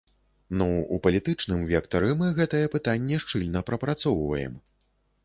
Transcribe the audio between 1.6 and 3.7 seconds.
вектары мы гэтае пытанне шчыльна